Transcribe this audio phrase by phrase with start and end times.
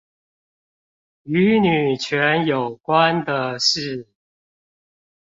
[1.25, 4.07] 與女權有關的事